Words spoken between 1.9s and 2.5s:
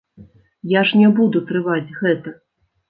гэта.